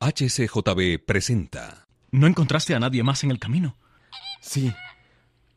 HCJB 0.00 1.04
presenta. 1.04 1.86
¿No 2.10 2.26
encontraste 2.26 2.74
a 2.74 2.80
nadie 2.80 3.02
más 3.02 3.24
en 3.24 3.30
el 3.30 3.38
camino? 3.38 3.76
Sí. 4.40 4.72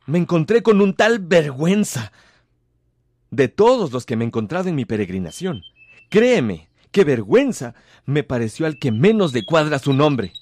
Me 0.06 0.18
encontré 0.18 0.64
con 0.64 0.82
un 0.82 0.96
tal 0.96 1.20
vergüenza. 1.20 2.12
De 3.32 3.48
todos 3.48 3.92
los 3.92 4.06
que 4.06 4.16
me 4.16 4.24
he 4.24 4.28
encontrado 4.28 4.70
en 4.70 4.76
mi 4.76 4.86
peregrinación, 4.86 5.64
créeme 6.10 6.70
que 6.92 7.04
vergüenza 7.04 7.76
me 8.06 8.24
pareció 8.24 8.66
al 8.66 8.80
que 8.80 8.92
menos 8.92 9.34
le 9.34 9.46
cuadra 9.46 9.78
su 9.78 9.94
nombre. 9.94 10.34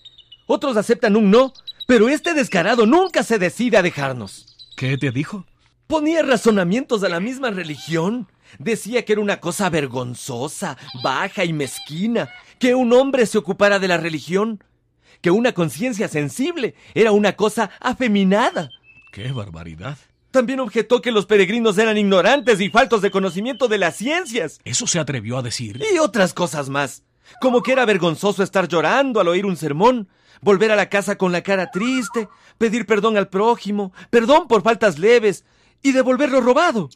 Otros 0.46 0.78
aceptan 0.78 1.18
un 1.18 1.32
no, 1.32 1.52
pero 1.88 2.08
este 2.08 2.34
descarado 2.34 2.86
nunca 2.86 3.24
se 3.24 3.40
decide 3.40 3.78
a 3.78 3.82
dejarnos. 3.82 4.46
¿Qué 4.78 4.98
te 4.98 5.12
dijo? 5.12 5.46
Ponía 5.88 6.22
razonamientos 6.22 7.04
a 7.04 7.10
la 7.10 7.20
misma 7.20 7.50
religión. 7.50 8.28
Decía 8.60 9.06
que 9.06 9.14
era 9.14 9.22
una 9.22 9.40
cosa 9.40 9.70
vergonzosa, 9.70 10.78
baja 11.04 11.46
y 11.46 11.54
mezquina, 11.54 12.30
que 12.60 12.76
un 12.76 12.94
hombre 12.94 13.26
se 13.26 13.38
ocupara 13.38 13.80
de 13.80 13.88
la 13.88 13.98
religión, 13.98 14.64
que 15.22 15.32
una 15.32 15.54
conciencia 15.54 16.08
sensible 16.08 16.76
era 16.94 17.12
una 17.12 17.34
cosa 17.34 17.70
afeminada. 17.80 18.70
¡Qué 19.12 19.32
barbaridad! 19.32 19.98
También 20.32 20.60
objetó 20.60 21.02
que 21.02 21.12
los 21.12 21.26
peregrinos 21.26 21.78
eran 21.78 21.98
ignorantes 21.98 22.62
y 22.62 22.70
faltos 22.70 23.02
de 23.02 23.12
conocimiento 23.12 23.68
de 23.68 23.78
las 23.78 23.96
ciencias. 23.96 24.60
¿Eso 24.66 24.86
se 24.86 25.00
atrevió 25.00 25.38
a 25.38 25.42
decir? 25.42 25.82
Y 25.94 25.98
otras 26.00 26.34
cosas 26.34 26.70
más. 26.70 27.04
Como 27.42 27.64
que 27.64 27.72
era 27.72 27.86
vergonzoso 27.86 28.44
estar 28.44 28.68
llorando 28.68 29.20
al 29.20 29.28
oír 29.28 29.46
un 29.46 29.58
sermón, 29.58 30.10
volver 30.42 30.72
a 30.72 30.76
la 30.76 30.90
casa 30.90 31.18
con 31.18 31.32
la 31.32 31.42
cara 31.42 31.72
triste, 31.72 32.28
pedir 32.58 32.86
perdón 32.86 33.18
al 33.18 33.30
prójimo, 33.30 33.94
perdón 34.10 34.48
por 34.48 34.62
faltas 34.62 35.00
leves 35.00 35.44
y 35.82 35.92
devolver 35.92 36.30
lo 36.30 36.42
robado. 36.42 36.90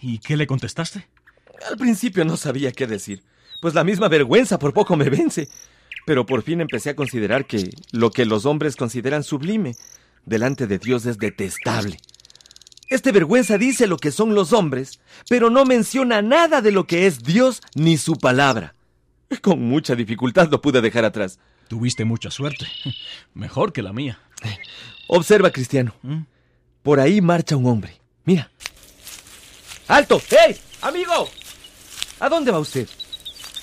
¿Y 0.00 0.18
qué 0.18 0.36
le 0.36 0.46
contestaste? 0.46 1.06
Al 1.68 1.76
principio 1.76 2.24
no 2.24 2.36
sabía 2.36 2.72
qué 2.72 2.86
decir, 2.86 3.22
pues 3.60 3.74
la 3.74 3.84
misma 3.84 4.08
vergüenza 4.08 4.58
por 4.58 4.72
poco 4.72 4.96
me 4.96 5.10
vence. 5.10 5.48
Pero 6.06 6.24
por 6.24 6.42
fin 6.42 6.60
empecé 6.60 6.90
a 6.90 6.96
considerar 6.96 7.46
que 7.46 7.70
lo 7.92 8.10
que 8.10 8.24
los 8.24 8.46
hombres 8.46 8.76
consideran 8.76 9.24
sublime, 9.24 9.76
delante 10.24 10.66
de 10.66 10.78
Dios 10.78 11.04
es 11.06 11.18
detestable. 11.18 11.98
Este 12.88 13.12
vergüenza 13.12 13.58
dice 13.58 13.86
lo 13.86 13.98
que 13.98 14.12
son 14.12 14.34
los 14.34 14.54
hombres, 14.54 15.00
pero 15.28 15.50
no 15.50 15.66
menciona 15.66 16.22
nada 16.22 16.62
de 16.62 16.72
lo 16.72 16.86
que 16.86 17.06
es 17.06 17.22
Dios 17.22 17.60
ni 17.74 17.98
su 17.98 18.16
palabra. 18.16 18.74
Con 19.42 19.60
mucha 19.60 19.94
dificultad 19.94 20.48
lo 20.50 20.62
pude 20.62 20.80
dejar 20.80 21.04
atrás. 21.04 21.38
Tuviste 21.68 22.06
mucha 22.06 22.30
suerte. 22.30 22.66
Mejor 23.34 23.74
que 23.74 23.82
la 23.82 23.92
mía. 23.92 24.18
Observa, 25.08 25.50
Cristiano. 25.50 25.94
¿Mm? 26.02 26.20
Por 26.82 27.00
ahí 27.00 27.20
marcha 27.20 27.56
un 27.56 27.66
hombre. 27.66 28.00
Mira. 28.24 28.50
¡Alto! 29.88 30.20
¡Hey! 30.28 30.54
¡Amigo! 30.82 31.28
¿A 32.20 32.28
dónde 32.28 32.50
va 32.50 32.58
usted? 32.58 32.86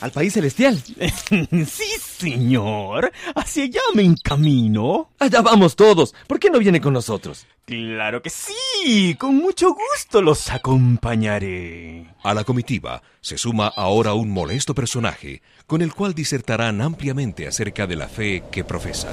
¿Al 0.01 0.11
país 0.11 0.33
celestial? 0.33 0.77
sí, 0.81 1.85
señor. 1.99 3.11
Hacia 3.35 3.63
allá 3.63 3.81
me 3.93 4.03
encamino. 4.03 5.11
Allá 5.19 5.41
vamos 5.41 5.75
todos. 5.75 6.13
¿Por 6.27 6.39
qué 6.39 6.49
no 6.49 6.59
viene 6.59 6.81
con 6.81 6.93
nosotros? 6.93 7.45
Claro 7.65 8.21
que 8.21 8.29
sí. 8.29 9.15
Con 9.19 9.35
mucho 9.35 9.73
gusto 9.73 10.21
los 10.21 10.49
acompañaré. 10.49 12.07
A 12.23 12.33
la 12.33 12.43
comitiva 12.43 13.01
se 13.21 13.37
suma 13.37 13.71
ahora 13.75 14.13
un 14.13 14.31
molesto 14.31 14.73
personaje 14.75 15.41
con 15.67 15.81
el 15.81 15.93
cual 15.93 16.13
disertarán 16.13 16.81
ampliamente 16.81 17.47
acerca 17.47 17.87
de 17.87 17.95
la 17.95 18.07
fe 18.07 18.43
que 18.51 18.63
profesa. 18.63 19.09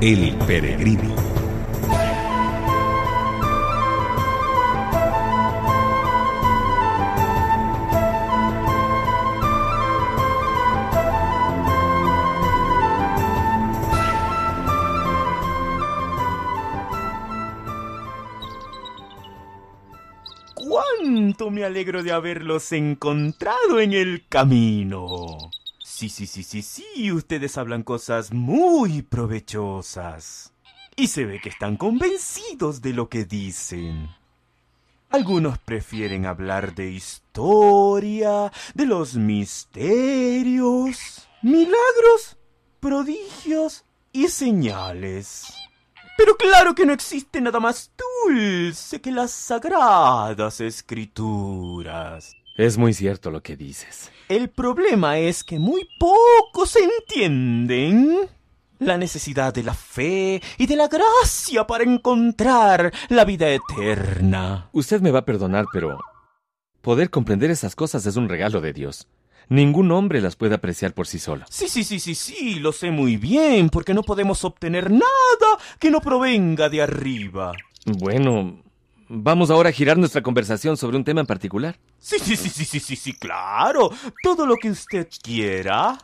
El 0.00 0.34
peregrino. 0.46 1.29
Me 21.50 21.64
alegro 21.64 22.04
de 22.04 22.12
haberlos 22.12 22.70
encontrado 22.70 23.80
en 23.80 23.92
el 23.92 24.24
camino. 24.28 25.36
Sí, 25.82 26.08
sí, 26.08 26.28
sí, 26.28 26.44
sí, 26.44 26.62
sí, 26.62 27.10
ustedes 27.10 27.58
hablan 27.58 27.82
cosas 27.82 28.32
muy 28.32 29.02
provechosas. 29.02 30.52
Y 30.94 31.08
se 31.08 31.24
ve 31.24 31.40
que 31.40 31.48
están 31.48 31.76
convencidos 31.76 32.82
de 32.82 32.92
lo 32.92 33.08
que 33.08 33.24
dicen. 33.24 34.10
Algunos 35.10 35.58
prefieren 35.58 36.24
hablar 36.24 36.76
de 36.76 36.92
historia, 36.92 38.52
de 38.74 38.86
los 38.86 39.16
misterios, 39.16 40.98
milagros, 41.42 42.38
prodigios 42.78 43.84
y 44.12 44.28
señales. 44.28 45.52
Pero 46.20 46.36
claro 46.36 46.74
que 46.74 46.84
no 46.84 46.92
existe 46.92 47.40
nada 47.40 47.60
más 47.60 47.92
dulce 48.26 49.00
que 49.00 49.10
las 49.10 49.30
sagradas 49.30 50.60
escrituras. 50.60 52.36
Es 52.58 52.76
muy 52.76 52.92
cierto 52.92 53.30
lo 53.30 53.42
que 53.42 53.56
dices. 53.56 54.10
El 54.28 54.50
problema 54.50 55.16
es 55.16 55.42
que 55.42 55.58
muy 55.58 55.88
pocos 55.98 56.76
entienden 56.76 58.28
la 58.80 58.98
necesidad 58.98 59.54
de 59.54 59.62
la 59.62 59.72
fe 59.72 60.42
y 60.58 60.66
de 60.66 60.76
la 60.76 60.88
gracia 60.88 61.66
para 61.66 61.84
encontrar 61.84 62.92
la 63.08 63.24
vida 63.24 63.48
eterna. 63.48 64.68
Usted 64.72 65.00
me 65.00 65.12
va 65.12 65.20
a 65.20 65.24
perdonar, 65.24 65.64
pero 65.72 65.98
poder 66.82 67.08
comprender 67.08 67.50
esas 67.50 67.74
cosas 67.74 68.04
es 68.04 68.16
un 68.16 68.28
regalo 68.28 68.60
de 68.60 68.74
Dios. 68.74 69.08
Ningún 69.50 69.90
hombre 69.90 70.20
las 70.20 70.36
puede 70.36 70.54
apreciar 70.54 70.94
por 70.94 71.08
sí 71.08 71.18
solo. 71.18 71.44
Sí, 71.50 71.68
sí, 71.68 71.82
sí, 71.82 71.98
sí, 71.98 72.14
sí, 72.14 72.60
lo 72.60 72.70
sé 72.70 72.92
muy 72.92 73.16
bien, 73.16 73.68
porque 73.68 73.92
no 73.94 74.04
podemos 74.04 74.44
obtener 74.44 74.92
nada 74.92 75.58
que 75.80 75.90
no 75.90 76.00
provenga 76.00 76.68
de 76.68 76.80
arriba. 76.82 77.50
Bueno, 77.84 78.62
vamos 79.08 79.50
ahora 79.50 79.70
a 79.70 79.72
girar 79.72 79.98
nuestra 79.98 80.22
conversación 80.22 80.76
sobre 80.76 80.96
un 80.96 81.02
tema 81.02 81.22
en 81.22 81.26
particular. 81.26 81.80
Sí, 81.98 82.20
sí, 82.20 82.36
sí, 82.36 82.48
sí, 82.48 82.64
sí, 82.64 82.78
sí, 82.78 82.94
sí, 82.94 83.12
claro. 83.12 83.90
Todo 84.22 84.46
lo 84.46 84.54
que 84.54 84.70
usted 84.70 85.08
quiera. 85.20 85.98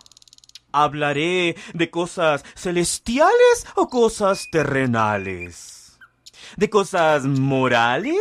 Hablaré 0.72 1.54
de 1.72 1.88
cosas 1.88 2.44
celestiales 2.56 3.64
o 3.76 3.86
cosas 3.86 4.48
terrenales. 4.50 6.00
De 6.56 6.68
cosas 6.68 7.24
morales 7.24 8.16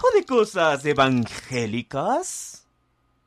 o 0.00 0.16
de 0.16 0.24
cosas 0.24 0.84
evangélicas. 0.84 2.67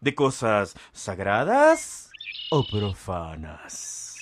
De 0.01 0.15
cosas 0.15 0.73
sagradas 0.93 2.09
o 2.49 2.65
profanas. 2.65 4.17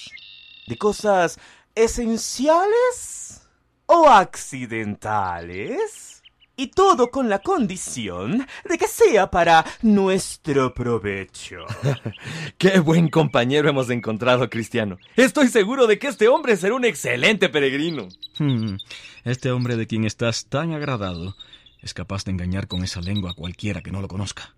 De 0.68 0.78
cosas 0.78 1.40
esenciales 1.74 3.48
o 3.86 4.10
accidentales. 4.10 6.22
Y 6.58 6.68
todo 6.68 7.10
con 7.10 7.30
la 7.30 7.40
condición 7.40 8.46
de 8.68 8.78
que 8.78 8.90
sea 8.90 9.32
para 9.32 9.64
nuestro 9.82 10.74
provecho. 10.74 11.60
Qué 12.58 12.82
buen 12.82 13.08
compañero 13.08 13.70
hemos 13.70 13.90
encontrado, 13.90 14.50
Cristiano. 14.50 14.98
Estoy 15.16 15.48
seguro 15.48 15.88
de 15.88 15.98
que 15.98 16.08
este 16.08 16.28
hombre 16.28 16.58
será 16.58 16.76
un 16.76 16.84
excelente 16.84 17.48
peregrino. 17.48 18.10
Hmm, 18.38 18.76
Este 19.24 19.50
hombre 19.52 19.78
de 19.78 19.88
quien 19.88 20.04
estás 20.04 20.48
tan 20.48 20.74
agradado 20.74 21.38
es 21.82 21.94
capaz 21.94 22.26
de 22.26 22.32
engañar 22.32 22.68
con 22.68 22.84
esa 22.84 23.00
lengua 23.00 23.32
a 23.32 23.36
cualquiera 23.36 23.80
que 23.82 23.94
no 23.94 24.02
lo 24.02 24.10
conozca. 24.10 24.54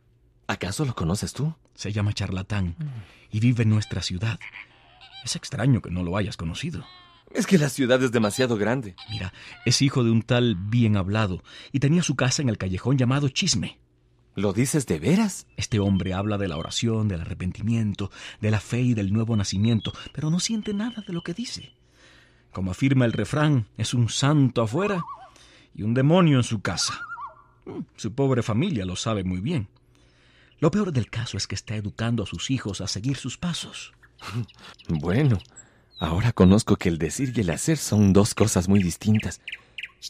¿Acaso 0.52 0.84
lo 0.84 0.94
conoces 0.94 1.32
tú? 1.32 1.56
Se 1.76 1.94
llama 1.94 2.12
charlatán 2.12 2.76
y 3.32 3.40
vive 3.40 3.64
en 3.64 3.70
nuestra 3.70 4.02
ciudad. 4.02 4.38
Es 5.24 5.38
extraño 5.38 5.82
que 5.82 5.92
no 5.92 6.04
lo 6.04 6.18
hayas 6.18 6.36
conocido. 6.36 6.86
Es 7.34 7.48
que 7.48 7.58
la 7.58 7.70
ciudad 7.70 8.04
es 8.04 8.12
demasiado 8.12 8.58
grande. 8.58 8.98
Mira, 9.10 9.32
es 9.66 9.82
hijo 9.82 10.04
de 10.04 10.12
un 10.12 10.24
tal 10.24 10.56
bien 10.56 10.98
hablado 10.98 11.42
y 11.72 11.80
tenía 11.80 12.04
su 12.04 12.18
casa 12.18 12.42
en 12.42 12.50
el 12.50 12.58
callejón 12.58 12.98
llamado 12.98 13.30
Chisme. 13.30 13.80
¿Lo 14.36 14.52
dices 14.52 14.86
de 14.88 15.00
veras? 15.00 15.48
Este 15.56 15.80
hombre 15.80 16.14
habla 16.14 16.38
de 16.38 16.50
la 16.50 16.58
oración, 16.58 17.08
del 17.08 17.22
arrepentimiento, 17.22 18.12
de 18.42 18.52
la 18.52 18.60
fe 18.60 18.82
y 18.82 18.94
del 18.94 19.14
nuevo 19.14 19.38
nacimiento, 19.38 19.94
pero 20.12 20.30
no 20.30 20.42
siente 20.42 20.74
nada 20.74 21.02
de 21.08 21.14
lo 21.14 21.22
que 21.24 21.34
dice. 21.34 21.72
Como 22.52 22.72
afirma 22.72 23.06
el 23.06 23.14
refrán, 23.14 23.68
es 23.78 23.94
un 23.94 24.10
santo 24.10 24.62
afuera 24.64 25.02
y 25.74 25.84
un 25.84 25.94
demonio 25.94 26.40
en 26.40 26.44
su 26.44 26.62
casa. 26.62 27.00
Mm, 27.66 27.84
Su 27.96 28.12
pobre 28.12 28.44
familia 28.44 28.84
lo 28.84 28.98
sabe 28.98 29.24
muy 29.24 29.40
bien. 29.40 29.70
Lo 30.62 30.70
peor 30.70 30.94
del 30.94 31.10
caso 31.10 31.38
es 31.38 31.48
que 31.48 31.56
está 31.56 31.76
educando 31.76 32.22
a 32.22 32.28
sus 32.28 32.52
hijos 32.52 32.82
a 32.82 32.88
seguir 32.88 33.18
sus 33.18 33.38
pasos. 33.38 33.94
Bueno, 34.88 35.40
ahora 36.00 36.32
conozco 36.32 36.76
que 36.76 36.90
el 36.90 37.00
decir 37.00 37.34
y 37.36 37.42
el 37.42 37.50
hacer 37.50 37.78
son 37.78 38.14
dos 38.14 38.36
cosas 38.36 38.68
muy 38.68 38.84
distintas. 38.84 39.42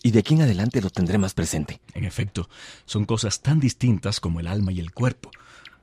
Y 0.03 0.12
de 0.12 0.19
aquí 0.19 0.33
en 0.33 0.42
adelante 0.42 0.81
lo 0.81 0.89
tendré 0.89 1.18
más 1.18 1.33
presente. 1.33 1.80
En 1.94 2.03
efecto, 2.03 2.50
son 2.86 3.06
cosas 3.06 3.42
tan 3.42 3.62
distintas 3.62 4.19
como 4.19 4.42
el 4.42 4.48
alma 4.48 4.74
y 4.74 4.81
el 4.81 4.92
cuerpo, 4.92 5.31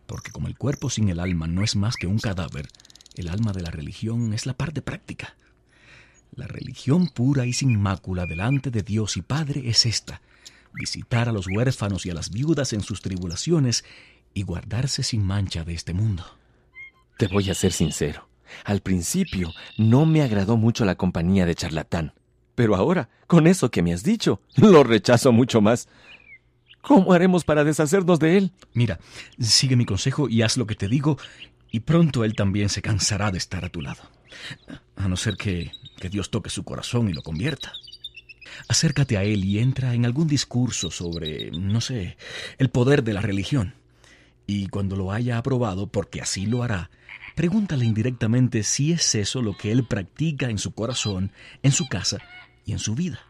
porque 0.07 0.33
como 0.33 0.49
el 0.49 0.59
cuerpo 0.59 0.91
sin 0.91 1.09
el 1.09 1.21
alma 1.21 1.47
no 1.47 1.65
es 1.65 1.75
más 1.75 1.97
que 1.97 2.07
un 2.07 2.19
cadáver, 2.19 2.69
el 3.15 3.29
alma 3.29 3.53
de 3.53 3.63
la 3.63 3.71
religión 3.71 4.35
es 4.35 4.45
la 4.45 4.53
parte 4.53 4.83
práctica. 4.83 5.37
La 6.35 6.47
religión 6.47 7.09
pura 7.09 7.47
y 7.47 7.55
sin 7.55 7.81
mácula 7.81 8.27
delante 8.27 8.71
de 8.71 8.83
Dios 8.83 9.17
y 9.17 9.23
Padre 9.23 9.69
es 9.71 9.87
esta, 9.87 10.21
visitar 10.75 11.29
a 11.29 11.33
los 11.33 11.47
huérfanos 11.47 12.05
y 12.05 12.11
a 12.11 12.15
las 12.15 12.31
viudas 12.31 12.75
en 12.75 12.83
sus 12.83 13.01
tribulaciones 13.01 13.85
y 14.39 14.43
guardarse 14.43 15.03
sin 15.03 15.25
mancha 15.25 15.65
de 15.65 15.75
este 15.75 15.93
mundo. 15.93 16.25
Te 17.17 17.27
voy 17.27 17.51
a 17.51 17.55
ser 17.55 17.73
sincero. 17.73 18.29
Al 18.65 18.81
principio 18.81 19.53
no 19.77 20.07
me 20.07 20.23
agradó 20.23 20.57
mucho 20.57 20.85
la 20.85 20.95
compañía 20.95 21.45
de 21.45 21.57
charlatán. 21.57 22.15
Pero 22.55 22.77
ahora, 22.77 23.09
con 23.27 23.49
eso 23.49 23.73
que 23.73 23.83
me 23.83 23.93
has 23.93 24.05
dicho, 24.05 24.41
lo 24.55 24.85
rechazo 24.85 25.33
mucho 25.33 25.61
más. 25.61 25.89
¿Cómo 26.83 27.13
haremos 27.13 27.43
para 27.43 27.65
deshacernos 27.65 28.21
de 28.21 28.39
él? 28.39 28.53
Mira, 28.75 29.01
sigue 29.41 29.75
mi 29.75 29.85
consejo 29.85 30.29
y 30.29 30.43
haz 30.43 30.57
lo 30.57 30.69
que 30.69 30.77
te 30.77 30.87
digo, 30.87 31.19
y 31.73 31.81
pronto 31.81 32.25
él 32.25 32.35
también 32.37 32.69
se 32.69 32.81
cansará 32.81 33.33
de 33.33 33.39
estar 33.39 33.65
a 33.65 33.71
tu 33.71 33.81
lado. 33.81 34.05
A 34.95 35.09
no 35.09 35.17
ser 35.17 35.37
que, 35.37 35.73
que 35.99 36.09
Dios 36.09 36.31
toque 36.31 36.49
su 36.49 36.63
corazón 36.63 37.11
y 37.11 37.13
lo 37.13 37.23
convierta. 37.23 37.73
Acércate 38.69 39.17
a 39.17 39.25
él 39.25 39.45
y 39.45 39.59
entra 39.59 39.95
en 39.95 40.05
algún 40.05 40.29
discurso 40.29 40.93
sobre, 40.93 41.51
no 41.51 41.81
sé, 41.81 42.17
el 42.59 42.71
poder 42.71 43.03
de 43.03 43.15
la 43.15 43.21
religión. 43.21 43.75
Y 44.51 44.69
cuando 44.69 44.97
lo 44.97 45.13
haya 45.13 45.37
aprobado, 45.37 45.89
porque 45.89 46.23
así 46.23 46.47
lo 46.47 46.63
hará, 46.63 46.91
pregúntale 47.37 47.85
indirectamente 47.85 48.63
si 48.63 48.93
es 48.93 49.15
eso 49.15 49.43
lo 49.43 49.55
que 49.55 49.71
él 49.71 49.87
practica 49.87 50.49
en 50.49 50.57
su 50.57 50.73
corazón, 50.73 51.33
en 51.63 51.71
su 51.71 51.87
casa 51.87 52.17
y 52.65 52.73
en 52.73 52.79
su 52.79 52.95
vida. 52.95 53.21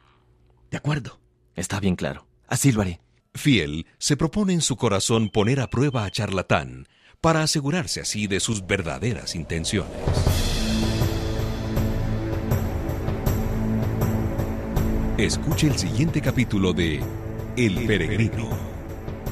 ¿De 0.70 0.76
acuerdo? 0.76 1.18
Está 1.56 1.80
bien 1.80 1.96
claro. 1.96 2.28
Así 2.46 2.70
lo 2.70 2.82
haré. 2.82 3.00
Fiel 3.34 3.86
se 3.98 4.16
propone 4.16 4.52
en 4.52 4.60
su 4.60 4.76
corazón 4.76 5.28
poner 5.28 5.58
a 5.58 5.68
prueba 5.68 6.04
a 6.04 6.10
Charlatán 6.12 6.86
para 7.20 7.42
asegurarse 7.42 8.00
así 8.00 8.28
de 8.28 8.38
sus 8.38 8.64
verdaderas 8.64 9.34
intenciones. 9.34 9.90
Escuche 15.18 15.66
el 15.66 15.76
siguiente 15.76 16.20
capítulo 16.20 16.72
de 16.72 17.02
El 17.56 17.86
Peregrino. 17.88 18.77